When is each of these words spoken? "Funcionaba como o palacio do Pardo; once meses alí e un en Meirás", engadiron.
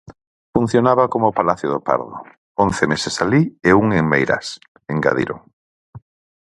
"Funcionaba 0.55 1.03
como 1.13 1.25
o 1.27 1.35
palacio 1.39 1.67
do 1.71 1.79
Pardo; 1.87 2.15
once 2.65 2.83
meses 2.91 3.15
alí 3.23 3.41
e 3.67 3.69
un 3.81 3.87
en 3.99 4.05
Meirás", 4.11 4.47
engadiron. 4.93 5.39